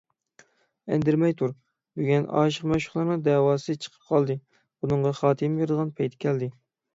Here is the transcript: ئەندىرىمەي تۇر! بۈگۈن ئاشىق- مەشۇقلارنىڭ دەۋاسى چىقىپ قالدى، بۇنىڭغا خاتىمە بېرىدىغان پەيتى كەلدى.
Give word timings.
ئەندىرىمەي 0.93 1.35
تۇر! 1.41 1.51
بۈگۈن 1.99 2.25
ئاشىق- 2.39 2.65
مەشۇقلارنىڭ 2.71 3.21
دەۋاسى 3.27 3.77
چىقىپ 3.85 4.09
قالدى، 4.09 4.37
بۇنىڭغا 4.57 5.13
خاتىمە 5.21 5.61
بېرىدىغان 5.63 5.95
پەيتى 6.01 6.21
كەلدى. 6.27 6.51